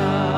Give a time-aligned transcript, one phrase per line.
[0.00, 0.29] love.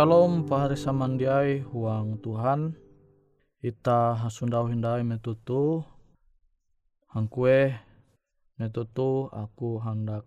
[0.00, 2.72] Shalom pahari samandiai huang Tuhan.
[3.60, 5.84] Ita hasundau hindai metutu.
[7.12, 7.76] Hangkue
[8.56, 10.24] metutu aku hendak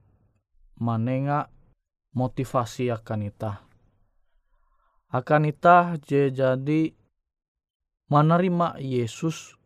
[0.78, 1.50] manenga
[2.14, 3.66] motivasi akan ita.
[5.10, 6.94] Akan ita je jadi
[8.14, 9.58] menerima Yesus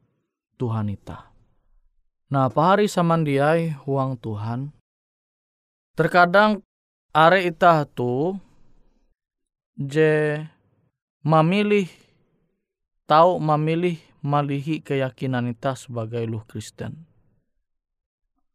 [0.56, 1.36] Tuhan ita.
[2.32, 4.72] Nah pahari samandiai huang Tuhan.
[6.00, 6.64] Terkadang
[7.12, 8.47] are ita tu
[9.78, 10.42] je
[11.22, 11.86] memilih
[13.06, 17.08] tahu memilih malihi keyakinan kita sebagai luh Kristen.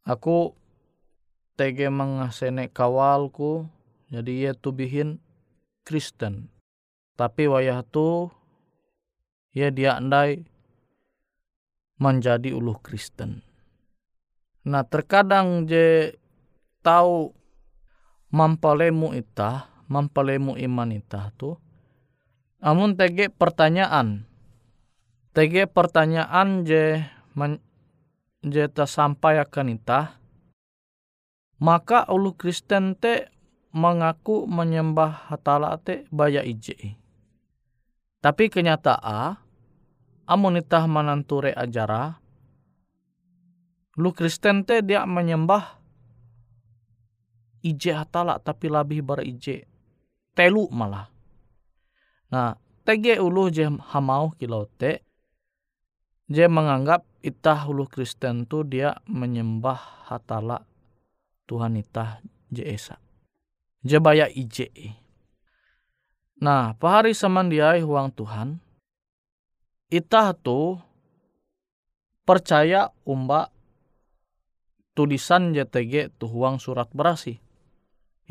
[0.03, 0.59] Aku
[1.55, 3.71] tege mengasene kawalku
[4.13, 5.23] jadi ia tubihin
[5.87, 6.53] Kristen.
[7.17, 8.29] Tapi wayah tu
[9.57, 10.45] ia dia andai
[11.97, 13.47] menjadi uluh Kristen.
[14.69, 16.13] Nah terkadang je
[16.85, 17.33] tahu
[18.29, 21.59] mampalemu itah mempelemu iman ita tu
[22.63, 24.27] amun tege pertanyaan
[25.33, 27.03] tege pertanyaan je
[27.35, 27.59] men,
[28.45, 30.23] je akan ita
[31.63, 33.31] maka ulu Kristen te
[33.71, 36.99] mengaku menyembah hatala te baya ije.
[38.19, 39.39] Tapi kenyataan
[40.27, 42.19] amun ita mananture ajara
[43.99, 45.79] lu Kristen te dia menyembah
[47.63, 49.67] ije hatala tapi lebih bar ije
[50.33, 51.09] telu malah.
[52.33, 55.05] Nah, tege ulu je hamau kilau te,
[56.33, 60.65] je menganggap itah ulu Kristen tu dia menyembah hatala
[61.45, 62.97] Tuhan itah je esa.
[63.85, 64.73] Je baya ije.
[66.43, 68.59] Nah, pahari samandiai huang Tuhan,
[69.93, 70.81] itah tu
[72.25, 73.53] percaya umba
[74.97, 77.39] tulisan JTG tu huang surat berasi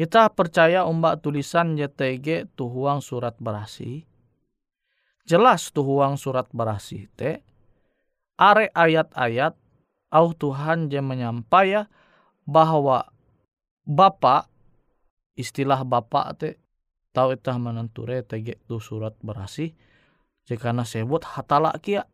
[0.01, 4.09] kita percaya umbak tulisan JTG tuhuang surat berasi.
[5.29, 7.45] Jelas tuhuang surat berasi te.
[8.41, 9.53] Are ayat-ayat
[10.09, 11.85] au Tuhan je menyampaya
[12.49, 13.13] bahwa
[13.85, 14.49] Bapak
[15.37, 16.49] istilah Bapak te
[17.13, 19.77] tahu itah menenture tege tu surat berasi
[20.49, 22.09] jika sebut hatala kia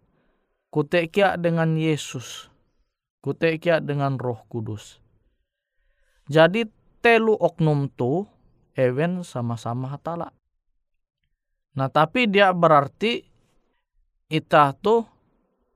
[0.74, 2.52] kute kia dengan Yesus
[3.24, 5.00] kute kia dengan Roh Kudus
[6.28, 6.68] jadi
[7.08, 8.28] telu oknum tu
[8.76, 10.36] ewen sama-sama hatala.
[11.80, 13.24] Nah tapi dia berarti
[14.28, 15.08] itah tu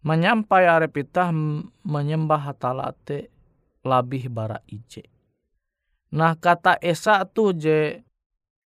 [0.04, 1.32] menyampai arep itah
[1.88, 3.32] menyembah hatala te
[3.88, 5.08] labih bara ije.
[6.12, 8.04] Nah kata esa tu je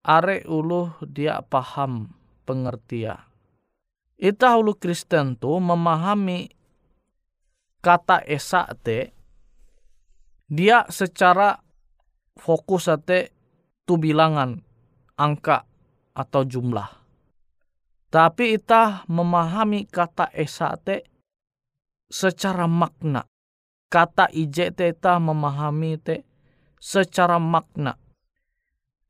[0.06, 2.14] are ulu dia paham
[2.46, 3.26] pengertian.
[4.22, 6.46] Itah ulu Kristen tu memahami
[7.82, 9.18] kata esa te
[10.46, 11.71] dia secara
[12.42, 13.30] fokus ate
[13.86, 14.58] tu bilangan
[15.14, 15.70] angka
[16.18, 16.90] atau jumlah.
[18.12, 21.06] Tapi kita memahami kata esa te
[22.10, 23.24] secara makna.
[23.88, 26.26] Kata ije te memahami te
[26.82, 27.96] secara makna.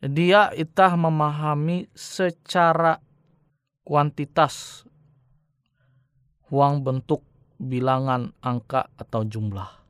[0.02, 2.98] Dia kita memahami secara
[3.86, 4.86] kuantitas
[6.52, 7.24] uang bentuk
[7.58, 9.81] bilangan angka atau jumlah.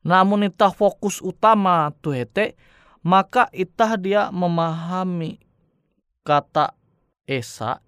[0.00, 2.56] Namun itah fokus utama tuh hete,
[3.04, 5.36] maka itah dia memahami
[6.24, 6.72] kata
[7.28, 7.84] esa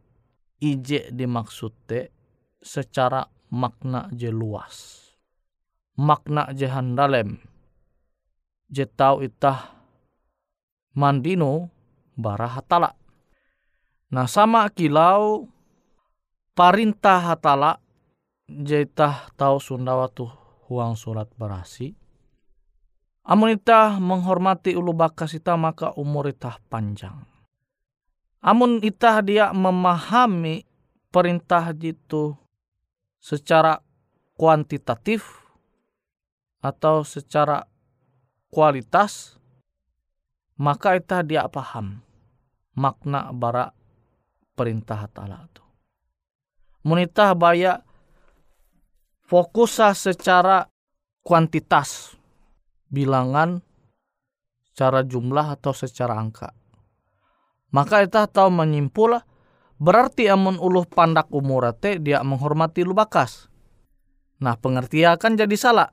[0.61, 2.13] ije dimaksud te
[2.61, 5.01] secara makna je luas.
[5.97, 7.41] Makna je handalem.
[8.73, 9.73] Je tau itah
[10.97, 11.69] mandino
[12.17, 12.97] bara hatala.
[14.13, 15.49] Nah sama kilau
[16.53, 17.81] parintah hatala
[18.49, 20.33] je itah tau sundawa tuh
[20.69, 22.02] huang surat berasi
[23.23, 27.23] Amun ita menghormati ulu bakas ita maka umur ita panjang.
[28.43, 30.67] Amun ita dia memahami
[31.15, 32.35] perintah jitu
[33.23, 33.79] secara
[34.35, 35.23] kuantitatif
[36.59, 37.63] atau secara
[38.51, 39.39] kualitas
[40.59, 42.03] maka ita dia paham
[42.75, 43.71] makna bara
[44.59, 45.63] perintah ta'ala itu.
[46.83, 47.79] Munitah baya
[49.23, 50.67] fokus secara
[51.23, 52.19] kuantitas
[52.93, 53.65] bilangan
[54.69, 56.53] secara jumlah atau secara angka.
[57.73, 59.17] Maka kita tahu menyimpul
[59.81, 63.49] berarti amun uluh pandak umurate dia menghormati lu bakas.
[64.45, 65.89] Nah pengertian akan jadi salah.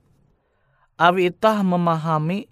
[0.99, 2.51] Abi itah memahami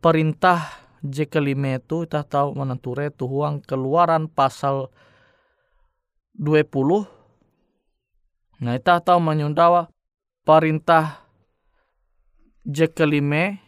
[0.00, 4.88] perintah J kelima itu kita tahu menenture tuhuang keluaran pasal
[6.40, 6.64] 20
[8.64, 9.92] Nah kita tahu menyundawa
[10.48, 11.28] perintah
[12.64, 13.63] J kelima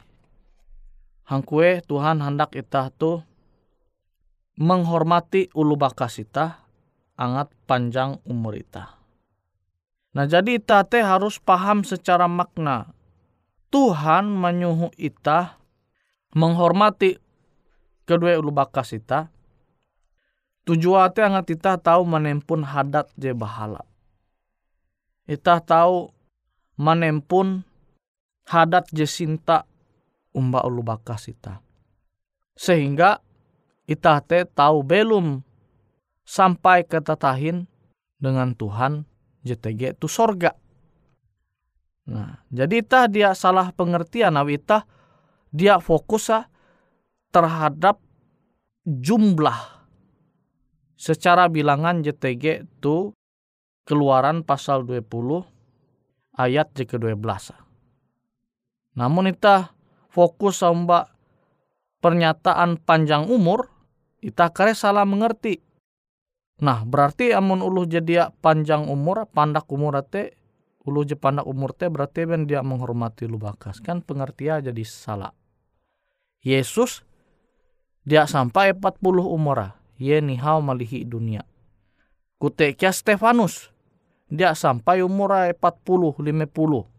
[1.27, 3.27] hangkue Tuhan hendak kita tuh
[4.57, 6.65] menghormati ulu bakas ita
[7.19, 8.97] angat panjang umur ita.
[10.17, 12.89] Nah jadi ita teh harus paham secara makna.
[13.69, 15.61] Tuhan menyuhu ita
[16.33, 17.21] menghormati
[18.09, 19.29] kedua ulu bakas ita.
[20.65, 23.85] Tujuan teh angat ita tahu menempun hadat je bahala.
[25.29, 26.09] Ita tahu
[26.81, 27.67] menempun
[28.49, 29.69] hadat je sinta
[30.37, 31.65] umba ulu bakas ita.
[32.53, 33.25] Sehingga
[33.89, 35.41] ita te tahu belum
[36.29, 37.65] sampai ke tatahin
[38.21, 39.09] dengan Tuhan
[39.47, 40.53] JTG itu sorga.
[42.07, 44.87] Nah, jadi ita dia salah pengertian awi ita
[45.51, 46.31] dia fokus
[47.35, 47.99] terhadap
[48.87, 49.59] jumlah
[50.97, 53.13] secara bilangan JTG itu
[53.87, 55.07] keluaran pasal 20
[56.37, 57.55] ayat ke-12.
[58.97, 59.76] Namun ita
[60.17, 61.13] fokus sama
[62.01, 63.69] pernyataan panjang umur
[64.25, 65.61] ita kare salah mengerti.
[66.65, 70.33] Nah, berarti amun uluh jadi panjang umur, pandak umur te,
[70.89, 73.85] uluh je pandak umur te berarti ben dia menghormati lu bakas.
[73.85, 75.37] Kan pengertian jadi salah.
[76.41, 77.05] Yesus
[78.09, 81.45] dia sampai 40 umur ye nihau malihi dunia.
[82.41, 83.69] Kutekia Stefanus
[84.33, 86.96] dia sampai umur 40 50.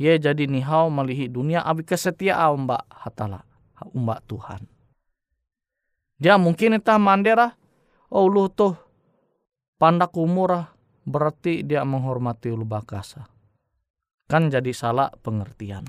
[0.00, 3.44] Ye jadi nihau malihi dunia abi kesetiaan mbak hatala
[3.92, 4.64] mbak Tuhan.
[6.22, 7.58] Dia mungkin itu mandera,
[8.14, 8.78] oh lu tuh
[9.76, 10.70] pandak umur
[11.02, 13.26] berarti dia menghormati ulu bakasa.
[14.30, 15.82] Kan jadi salah pengertian.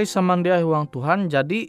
[0.00, 1.68] Pari samandia huang Tuhan jadi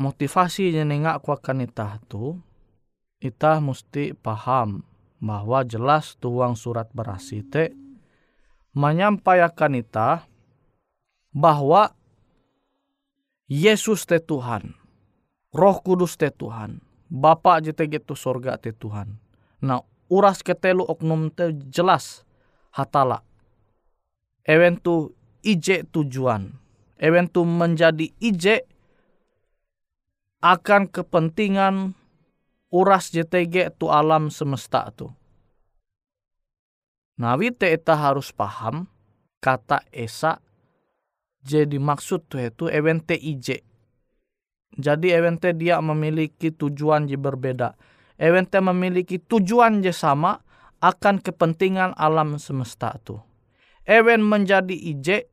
[0.00, 2.40] motivasi nyenengak kuakan itah tu
[3.20, 4.80] itah mesti paham
[5.20, 7.76] bahwa jelas tuang surat berasi te
[8.72, 10.24] menyampaikan itah
[11.36, 11.92] bahwa
[13.44, 14.72] Yesus te Tuhan,
[15.52, 16.80] Roh Kudus te Tuhan,
[17.12, 19.20] Bapa jete gitu sorga te Tuhan.
[19.60, 22.24] Nah, uras ketelu oknum te jelas
[22.72, 23.20] hatala.
[24.48, 25.12] Ewen tu
[25.44, 26.59] ije tujuan.
[27.00, 28.68] Ewen tu menjadi ije
[30.44, 31.96] akan kepentingan
[32.68, 35.08] uras JTG tu alam semesta tu.
[37.20, 38.88] Nah, wite eta harus paham
[39.40, 40.40] kata esa
[41.40, 43.64] jadi maksud tuh itu event IJ.
[44.76, 47.74] Jadi event dia memiliki tujuan yang berbeda.
[48.20, 50.44] Event memiliki tujuan yang sama
[50.84, 53.16] akan kepentingan alam semesta tu.
[53.88, 55.29] Event menjadi IJ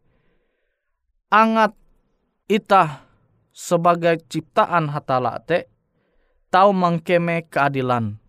[1.28, 1.76] angat
[2.48, 3.08] itah
[3.52, 5.68] sebagai ciptaan hatala te
[6.54, 8.20] tahu mengkeme keadilan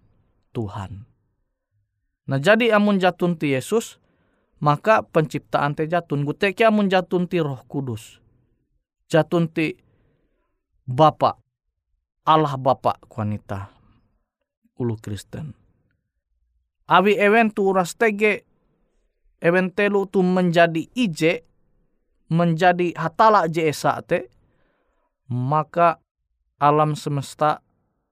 [0.57, 1.07] Tuhan.
[2.29, 3.97] Nah jadi amun jatun ti Yesus,
[4.61, 6.29] maka penciptaan te jatun.
[6.29, 8.21] Guteki amun jatun ti roh kudus.
[9.09, 9.73] Jatun ti
[10.89, 11.41] Bapa,
[12.25, 13.73] Allah Bapa wanita
[14.79, 15.53] ulu Kristen.
[16.89, 18.49] Awi ewen tu uras tege,
[19.45, 21.48] ewen telu tu menjadi ije,
[22.29, 23.73] menjadi hatala je
[24.05, 24.29] te,
[25.29, 26.01] maka
[26.61, 27.61] alam semesta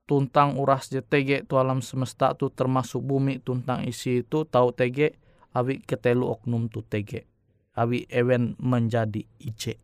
[0.07, 5.19] tuntang uras JTG tu alam semesta tu termasuk bumi tuntang isi itu tahu TG
[5.57, 7.27] awi ketelu oknum tu TG
[7.75, 9.83] awi ewen menjadi IC.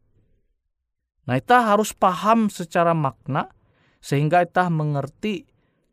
[1.26, 3.50] Nah kita harus paham secara makna
[3.98, 5.46] sehingga kita mengerti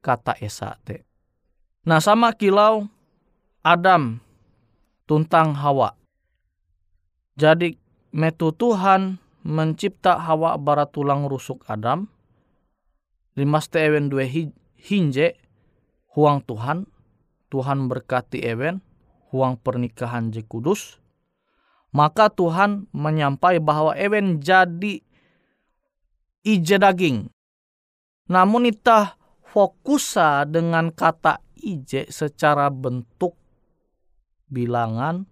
[0.05, 1.09] kata esate.
[1.89, 2.85] Nah sama kilau
[3.65, 4.21] Adam
[5.09, 5.97] tuntang Hawa.
[7.33, 7.78] Jadi
[8.15, 12.09] metu Tuhan mencipta Hawa barat tulang rusuk Adam
[13.39, 14.27] limaste ewen dua
[14.75, 15.39] hinje
[16.11, 16.83] huang Tuhan,
[17.47, 18.83] Tuhan berkati ewen,
[19.31, 20.99] huang pernikahan je kudus,
[21.95, 24.99] maka Tuhan menyampai bahwa ewen jadi
[26.43, 27.31] ije daging.
[28.29, 29.17] Namun itah
[29.47, 33.33] fokusa dengan kata ije secara bentuk
[34.51, 35.25] bilangan,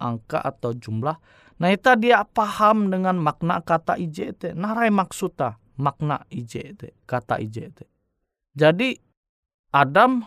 [0.00, 1.18] angka atau jumlah.
[1.60, 4.56] Nah itu dia paham dengan makna kata ije itu.
[4.56, 7.84] Narai maksudnya makna IJT, kata IJT.
[8.56, 8.96] Jadi
[9.72, 10.24] Adam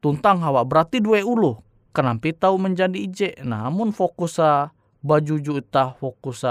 [0.00, 1.56] tuntang Hawa berarti dua ulu.
[1.92, 3.20] Kenapa tahu menjadi IJ?
[3.44, 4.40] Namun fokus
[4.98, 6.44] baju juta fokus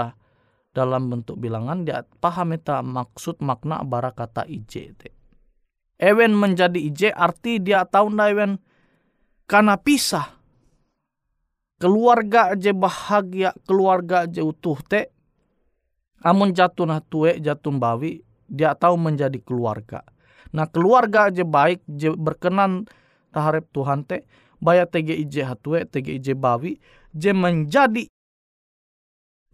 [0.70, 5.10] dalam bentuk bilangan dia paham itu maksud makna bara kata IJT.
[5.98, 8.62] Ewen menjadi IJ arti dia tahu ewen
[9.50, 10.37] karena pisah.
[11.78, 15.14] Keluarga aja bahagia, keluarga aja utuh te
[16.26, 20.02] Amun jatuh nah tue jatuh bawi dia tahu menjadi keluarga.
[20.50, 22.90] Nah keluarga aja baik je berkenan
[23.30, 24.26] taharep Tuhan te
[24.58, 26.82] baya tege ije hatue tege ije bawi
[27.14, 28.10] je menjadi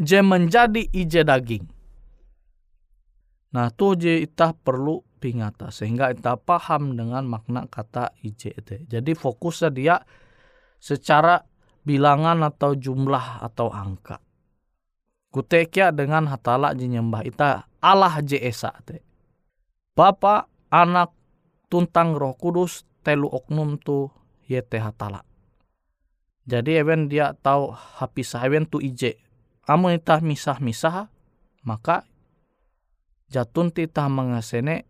[0.00, 1.68] je menjadi ije daging.
[3.52, 8.88] Nah tuh je itah perlu pingata sehingga itah paham dengan makna kata ije itu.
[8.88, 9.96] Jadi fokusnya dia
[10.80, 11.44] secara
[11.84, 14.24] bilangan atau jumlah atau angka
[15.34, 19.02] kutekia dengan hatala nyembah ita Allah esa te.
[19.98, 21.10] Bapa, anak,
[21.66, 24.08] tuntang roh kudus, telu oknum tu
[24.46, 25.26] yete hatala.
[26.46, 29.18] Jadi even dia tahu hapisah even tu ije.
[29.68, 31.08] Amun itah misah-misah,
[31.64, 32.04] maka
[33.32, 34.88] jatun titah mengasene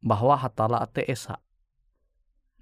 [0.00, 1.40] bahwa hatala te esa.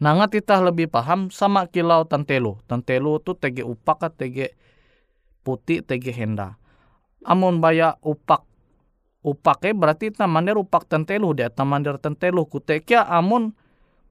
[0.02, 2.59] Nangat titah lebih paham sama kilau tantelu.
[2.66, 4.59] Tantelu tu tege upak tege
[5.46, 6.59] putih tege henda.
[7.22, 8.42] Amun baya upak
[9.24, 13.57] upake berarti tamander upak tentelu dia tamander tentelu kutekia amun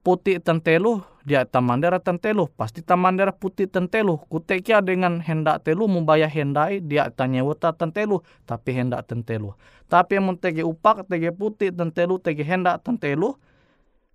[0.02, 6.82] putih tentelu dia tamander tentelu pasti tamander putih tentelu kutekia dengan hendak telu mubaya hendai
[6.82, 9.54] dia tanya wata tentelu tapi hendak tentelu
[9.86, 13.38] tapi amun tege upak tege putih tentelu tege hendak tentelu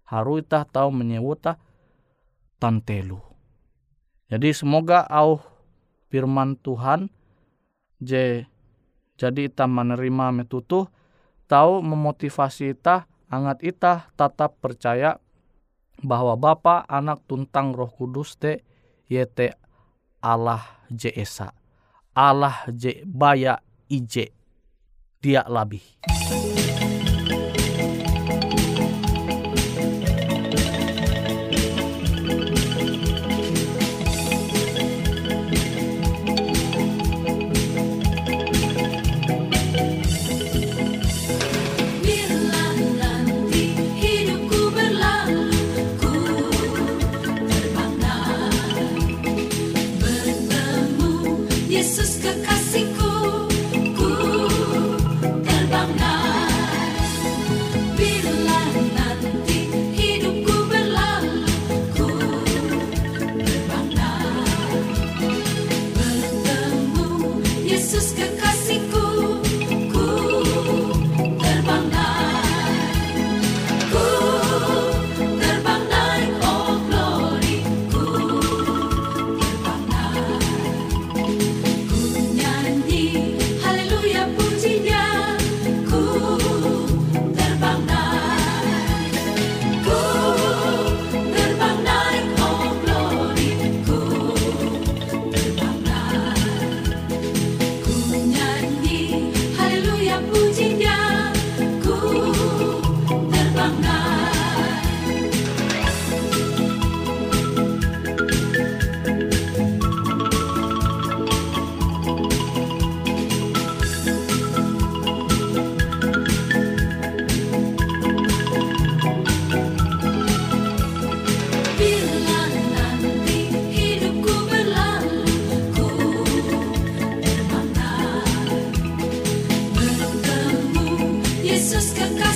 [0.09, 1.61] haru itah tahu menyewuta
[2.57, 3.21] tentelu
[4.29, 5.41] jadi semoga au
[6.09, 7.13] firman Tuhan
[8.01, 8.49] je
[9.19, 10.87] jadi ita menerima metutuh,
[11.51, 15.19] tahu memotivasi ita, angat ita tetap percaya
[15.99, 18.63] bahwa Bapa, Anak, Tuntang, Roh Kudus te
[19.11, 19.59] yete
[20.23, 21.51] Allah je esa.
[22.15, 23.59] Allah je baya
[23.91, 24.31] ije.
[25.19, 25.83] Dia labih.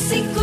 [0.03, 0.42] Yesus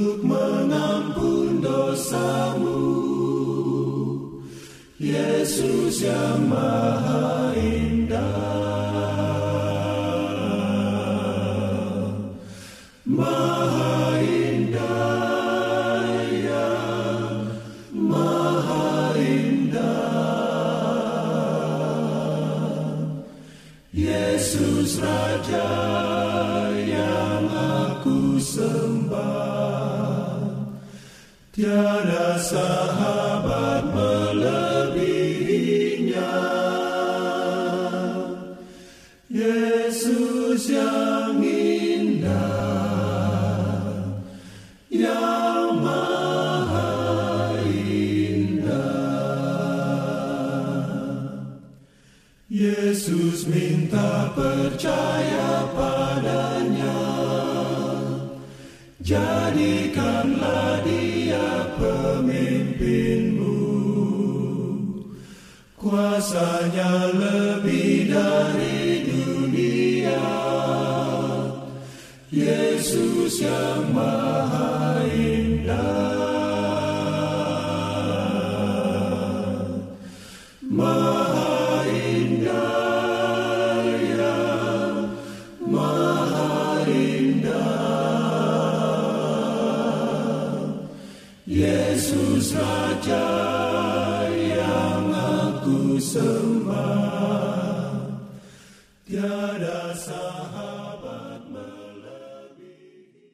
[5.51, 8.23] Yesus yang maha indah,
[13.03, 16.07] maha indah,
[16.39, 16.71] ya,
[17.91, 19.91] maha indah.
[23.91, 25.67] Yesus Raja
[26.79, 29.19] yang aku sembah,
[31.51, 32.80] tiada sahabat
[52.61, 57.01] Yesus minta percaya padanya,
[59.01, 63.65] jadikanlah dia pemimpinmu.
[65.73, 70.21] Kuasanya lebih dari dunia,
[72.29, 75.01] Yesus yang maha